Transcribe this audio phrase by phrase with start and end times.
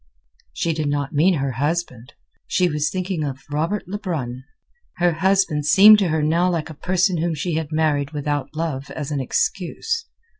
[0.53, 2.13] She did not mean her husband;
[2.47, 4.43] she was thinking of Robert Lebrun.
[4.95, 8.89] Her husband seemed to her now like a person whom she had married without love
[8.89, 10.07] as an excuse.